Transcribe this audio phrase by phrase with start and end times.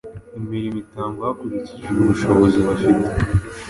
[0.39, 3.07] Imirimo itangwa hakurikijwe ubushobozi bafite.